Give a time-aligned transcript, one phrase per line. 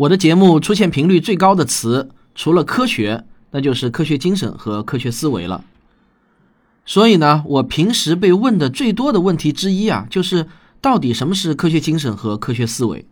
[0.00, 5.62] 我的节目出现频率最高的词，除了科学，那就是科学精神和科学思维了。
[6.86, 10.46] 所以呢，我平时被问的最多的问题之一啊，就是
[10.80, 13.04] 到底什么是科学精神和科学思维？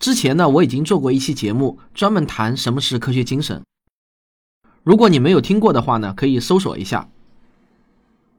[0.00, 3.62] 之前呢，我已经做过一期节目，专门谈什么是科学精神。
[4.82, 7.08] 如果你没有听过的话呢，可以搜索一下。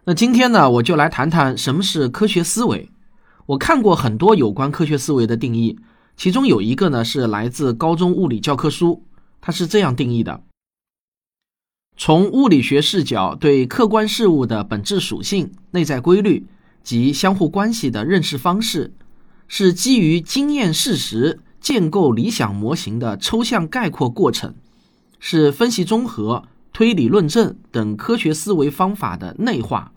[0.04, 2.92] 那今天呢，我就来谈谈什么是科学思维。
[3.46, 5.80] 我看过很多有关科学思维的定义，
[6.18, 9.06] 其中有一个呢是来自高中物理教科书，
[9.40, 10.42] 它是这样定义的。
[11.96, 16.48] 从物理学视角对客观事物的本质属性、内在规律
[16.84, 18.94] 及相互关系的认识方式，
[19.48, 24.56] 是基于经验事实建构理想模型的抽象概括过程，
[25.20, 29.92] 是分析综合、推理论证等科学思维方法的内化，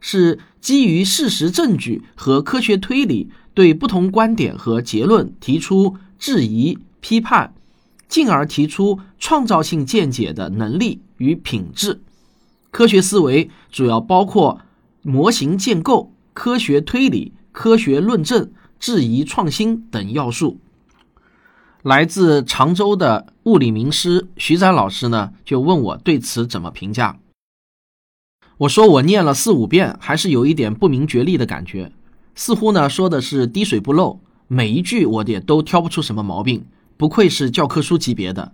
[0.00, 7.54] 是基于事实证据和科学推理对不同观点和结论提出质疑、批判。
[8.06, 12.00] 进而提出创造性见解的能力与品质。
[12.70, 14.60] 科学思维主要包括
[15.02, 20.60] 模型建构、科学推理、科学论证、质疑创新等要素。
[21.82, 27.18] 来自常州的物理名师徐展老师呢，就问我对此怎么评价。
[28.58, 31.92] 我说我念了四五遍，还是有一点不明觉厉的感觉，
[32.38, 36.66] 似乎呢说的是滴水不漏，每一句我也都挑不出什么毛病。
[36.96, 38.52] 不愧是教科书级别的，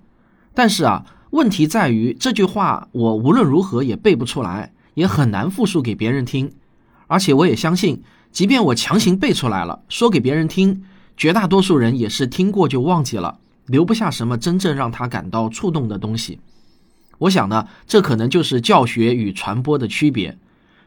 [0.55, 6.51] 但是啊，问题在于这句话我无论如何也背不出来，也很难复述给别人听。
[7.09, 16.41] 而且我也相信，即便我强行背出来了，说给别人听，绝大多数人也是听过就忘记了，留不下什么真正让他感到触动的东西。
[17.19, 20.39] 我想呢，这可能就是教学与传播的区别。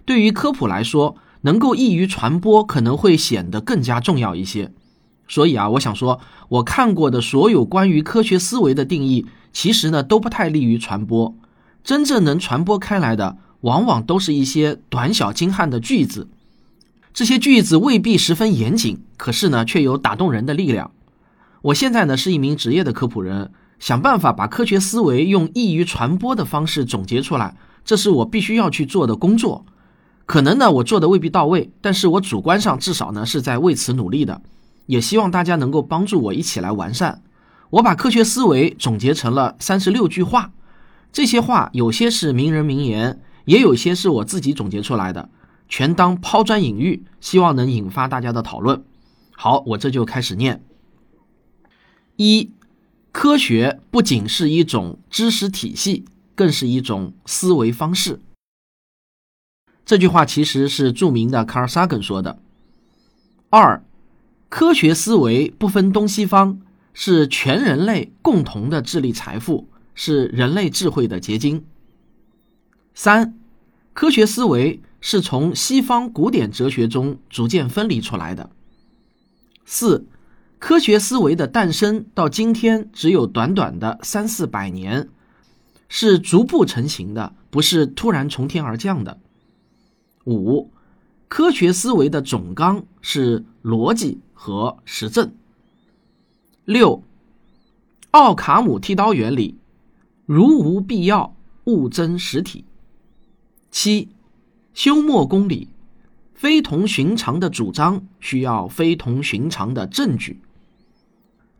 [0.03, 4.71] 对于科普来说，能够易于传播，可能会显得更加重要一些。
[5.27, 11.35] 所以啊，我想说，我看过的所有关于科学思维的定义，其实呢都不太利于传播。
[11.83, 16.29] 真正能传播开来的，往往都是一些短小精悍的句子。
[17.13, 20.91] 这些句子未必十分严谨，可是呢，却有打动人的力量。
[21.63, 29.65] 我现在呢是一名职业的科普人，想办法把科学思维用易于传播的方式总结出来，这是我必须要去做的工作。
[30.27, 34.41] 可能呢，我做的未必到位，但是我主观上至少呢是在为此努力的。
[34.85, 37.23] 也希望大家能够帮助我一起来完善。
[37.69, 40.51] 我把科学思维总结成了三十六句话，
[41.13, 45.29] 这些话有些是名人名言，也有些是我自己总结出来的，
[45.69, 48.83] 全当抛砖引玉，希望能引发大家的讨论。
[49.31, 50.61] 好，我这就开始念。
[52.17, 52.51] 一，
[53.13, 56.05] 科学不仅是一种知识体系，
[56.35, 58.21] 更是一种思维方式。
[59.87, 62.37] 这句话其实是著名的卡尔萨根说的。
[63.49, 63.81] 二。
[64.49, 66.61] 科学思维不分东西方，
[66.93, 71.65] 是全人类共同的智力财富，是人类智慧的结晶。
[72.93, 73.37] 三，
[73.93, 78.49] 科学思维是从西方古典哲学中逐渐分离出来的。
[79.65, 80.05] 四，
[80.59, 85.09] 科学思维的诞生到今天只有短短的三四百年，
[85.89, 89.19] 是逐步成型的，不是突然从天而降的。
[90.27, 90.69] 五。
[91.29, 95.33] 科学思维的总纲是逻辑和实证。
[96.63, 97.03] 六，
[98.11, 99.57] 奥卡姆剃刀原理，
[100.25, 101.35] 如无必要，
[101.65, 102.63] 勿增实体。
[103.71, 104.07] 七，
[104.73, 105.67] 休谟公理，
[106.33, 110.39] 非同寻常的主张需要非同寻常的证据。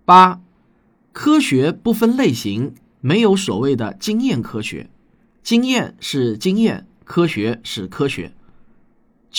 [0.06, 0.39] 八，
[1.11, 4.89] 科学不分类型，没有所谓的经验科学，
[5.44, 8.31] 经验是经验，科学是科学。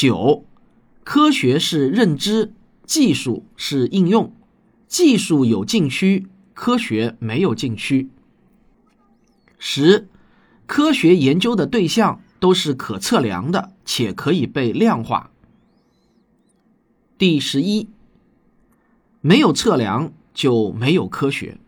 [0.00, 0.44] 九，
[1.02, 2.52] 科学是认知，
[2.86, 4.32] 技术是应用，
[4.86, 8.08] 技术有禁区，科学没有禁区。
[9.58, 10.06] 十，
[10.68, 15.32] 科学研究的对象都是可测量的，且可以被量化。
[17.18, 17.88] 第十一，
[19.20, 21.58] 没有测量就没有科学。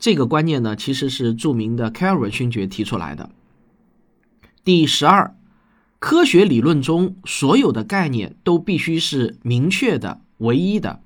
[0.00, 3.30] 这个观念呢，其实是著名的凯尔文勋爵提出来的。
[4.64, 5.37] 第十二。
[5.98, 11.02] 科学理论中所有的概念都必须是明确的、唯一的。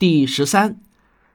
[0.00, 0.80] 第十三，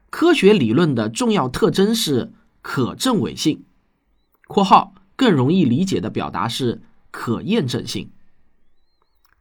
[0.09, 3.63] 科学理论的重要特征是可证伪性
[4.47, 8.11] （括号更容易理解的表达是可验证性）。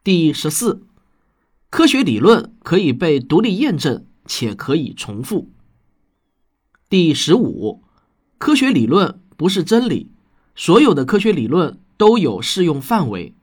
[0.05, 0.87] 第十四，
[1.71, 5.51] 科学理论可以被独立验证且可以重复。
[6.89, 7.83] 第十五，
[8.39, 10.13] 科学理论不是真理，
[10.55, 11.81] 所有的科学理论。
[11.99, 13.35] 都有适用范围。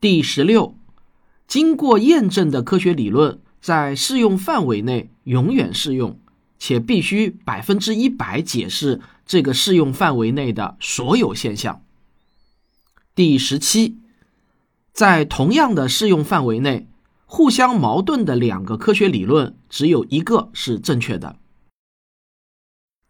[0.00, 0.78] 第十六，
[1.46, 6.18] 经过验证的科学理论在适用范围内永远适用，
[6.58, 11.82] 且必须百分之一百解释这个适用范围内的所有现象。
[13.14, 13.98] 第十七，
[14.92, 16.86] 在同样的适用范围内，
[17.24, 21.36] 互相矛盾的两个科学理论只有一个是正确的。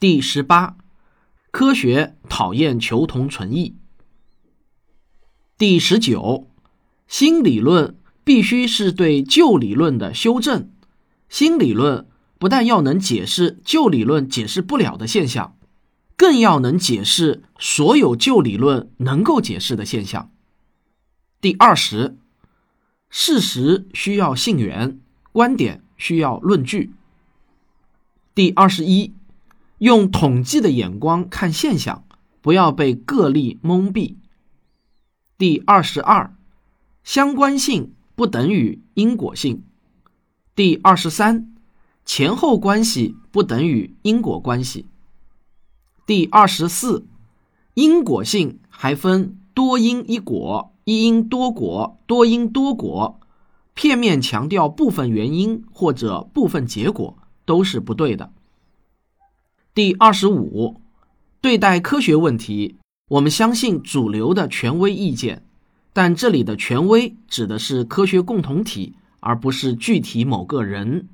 [0.00, 0.78] 第十八，
[1.50, 3.76] 科学讨厌求同存异。
[5.58, 6.46] 第十九，
[7.08, 10.70] 新理论必须是对旧理论的修正。
[11.30, 12.06] 新理论
[12.38, 15.56] 不但要能解释旧理论解释不了的现象，
[16.14, 20.30] 更要能解释所有旧理论能够解释的现象。
[21.40, 22.18] 第二十，
[23.08, 25.00] 事实需要信源，
[25.32, 26.92] 观点需要论据。
[28.34, 29.14] 第二十一，
[29.78, 32.04] 用统计的眼光看现象，
[32.42, 34.16] 不要被个例蒙蔽。
[35.38, 36.34] 第二十二，
[37.04, 39.62] 相关性不等于因果性。
[40.54, 41.54] 第二十三，
[42.06, 44.86] 前后关系不等于因果关系。
[46.06, 47.06] 第二十四，
[47.74, 53.20] 因果性还分多因一果、一因多果、多因多果，
[53.74, 58.32] 片面强调部分原因或者部分结果都是不对的。
[59.74, 60.80] 第二十五，
[61.42, 62.76] 对待科学问题，
[63.08, 65.44] 我们相信主流的权威意见，
[65.92, 68.96] 但这里的权威指的是科学共同体。
[69.26, 71.08] 而不是具体某个人。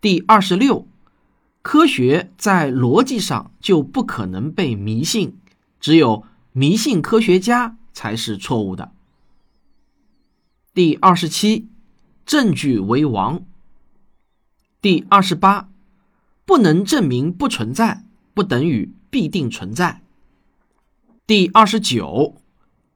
[0.00, 0.88] 第二十六，
[1.62, 5.36] 科学在逻辑上就不可能被迷信，
[5.78, 8.90] 只有迷信科学家才是错误的。
[10.74, 11.68] 第二十七，
[12.24, 13.44] 证据为王。
[14.82, 15.68] 第二十八，
[16.44, 18.04] 不能证明不存在，
[18.34, 20.02] 不等于必定存在。
[21.26, 22.36] 第二十九，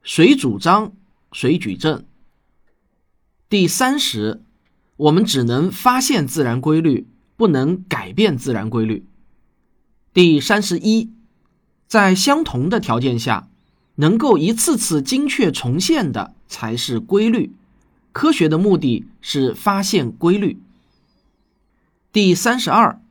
[0.03, 0.93] 谁主张
[1.33, 2.05] 谁举证。
[3.49, 4.41] 第三十，
[4.95, 7.05] 我们只能发现自然规律，
[7.35, 9.05] 不能改变自然规律。
[10.13, 11.11] 第三十一，
[11.89, 13.49] 在相同的条件下，
[13.95, 17.51] 能够一次次精确重现的才是规律。
[18.13, 20.57] 科学的目的是发现规律。
[22.13, 23.01] 第三十二，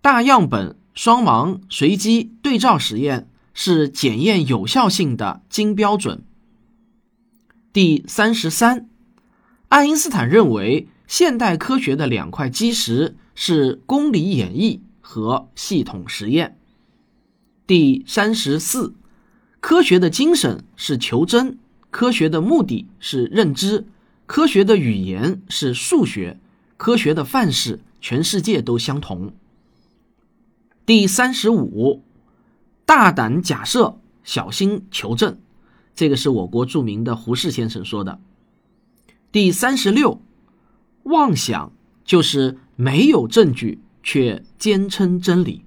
[0.00, 6.22] 大样本、双盲、随机对照实验是检验有效性的金标准。
[7.72, 8.88] 第三十三。
[9.68, 16.58] 爱因斯坦认为，现代科学的两块基石是公理演绎和系统实验。
[17.68, 18.94] 第三十四，
[19.60, 21.56] 科学的精神是求真，
[21.92, 23.86] 科学的目的是认知，
[24.26, 26.40] 科学的语言是数学，
[26.76, 29.32] 科学的范式全世界都相同。
[30.84, 32.02] 第三十五，
[32.90, 35.38] 大胆假设，小心求证，
[35.94, 38.18] 这个是我国著名的胡适先生说的。
[39.30, 40.20] 第三十六，
[41.04, 41.70] 妄想
[42.04, 45.64] 就是没有证据却坚称真理。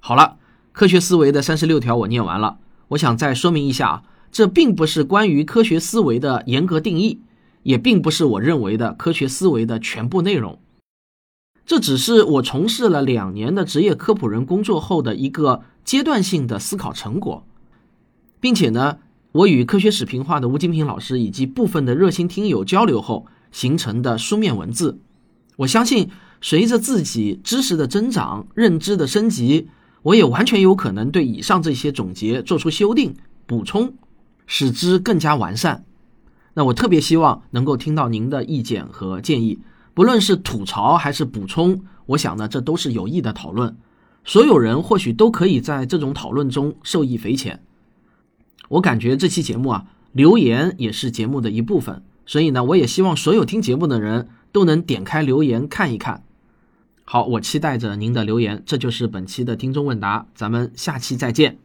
[0.00, 0.36] 好了，
[0.72, 2.58] 科学思维的三十六条我念完了。
[2.88, 7.22] 我想再说明一下啊，这并不是关于科学思维的严格定义，
[7.62, 10.60] 也并不是我认为的科学思维的全部内容。
[11.68, 17.46] 这只是我从事了两年的职业科普人工作后的一个阶段性的思考成果，
[18.40, 18.98] 并且呢。
[19.32, 24.98] 我与科学史评化的吴金平老师以及部分的热心听友交流后形成的书面文字，
[25.56, 26.08] 我相信
[26.40, 29.68] 随着自己知识的增长、认知的升级，
[30.02, 33.14] 我也完全有可能对以上这些总结做出修订、
[33.46, 33.92] 补充，
[34.46, 35.84] 使之更加完善。
[36.54, 39.58] 那我特别希望能够听到您的意见和建议，
[39.98, 43.76] 不论是吐槽还是补充，我想呢，这都是有益的讨论，
[44.24, 47.64] 所有人或许都可以在这种讨论中受益匪浅。
[48.68, 56.22] 我感觉这期节目啊，留言也是节目的一部分，所以呢，我也希望所有听节目的人都能点开留言看一看。
[57.02, 58.62] 好，我期待着您的留言。
[58.64, 61.58] 这就是本期的听众问答，咱们下期再见。